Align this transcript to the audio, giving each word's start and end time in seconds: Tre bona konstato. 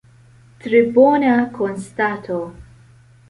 Tre 0.63 0.79
bona 0.95 1.35
konstato. 1.57 2.39